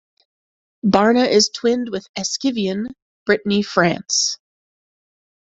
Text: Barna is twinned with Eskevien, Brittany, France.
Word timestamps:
Barna 0.83 1.29
is 1.29 1.49
twinned 1.53 1.89
with 1.91 2.07
Eskevien, 2.17 2.87
Brittany, 3.27 3.61
France. 3.61 4.39